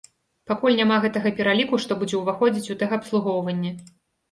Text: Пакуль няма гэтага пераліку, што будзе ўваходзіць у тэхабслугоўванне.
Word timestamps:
Пакуль 0.51 0.77
няма 0.79 0.97
гэтага 1.03 1.33
пераліку, 1.41 1.81
што 1.85 1.99
будзе 2.01 2.23
ўваходзіць 2.23 2.71
у 2.77 2.79
тэхабслугоўванне. 2.83 3.77